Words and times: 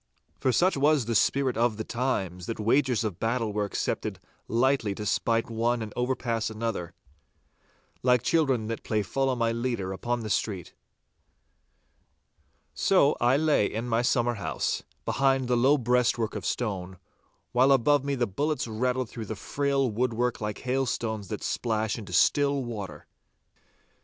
For 0.39 0.51
such 0.51 0.75
was 0.75 1.05
the 1.05 1.13
spirit 1.13 1.55
of 1.55 1.77
the 1.77 1.83
times, 1.83 2.47
that 2.47 2.59
wagers 2.59 3.03
of 3.03 3.19
battle 3.19 3.53
were 3.53 3.65
accepted 3.65 4.17
lightly 4.47 4.95
to 4.95 5.05
spite 5.05 5.47
one 5.47 5.83
and 5.83 5.93
overpass 5.95 6.49
another, 6.49 6.95
like 8.01 8.23
children 8.23 8.65
that 8.65 8.81
play 8.81 9.03
Follow 9.03 9.35
my 9.35 9.51
leader 9.51 9.93
upon 9.93 10.21
the 10.21 10.31
street. 10.31 10.73
So 12.73 13.15
I 13.21 13.37
lay 13.37 13.67
in 13.71 13.87
my 13.87 14.01
summer 14.01 14.33
house, 14.33 14.81
behind 15.05 15.47
the 15.47 15.55
low 15.55 15.77
breastwork 15.77 16.35
of 16.35 16.47
stone, 16.47 16.97
while 17.51 17.71
above 17.71 18.03
me 18.03 18.15
the 18.15 18.25
bullets 18.25 18.67
rattled 18.67 19.07
through 19.07 19.25
the 19.25 19.35
frail 19.35 19.87
woodwork 19.87 20.41
like 20.41 20.61
hailstones 20.61 21.27
that 21.27 21.43
splash 21.43 21.95
into 21.99 22.11
still 22.11 22.63
water. 22.63 23.05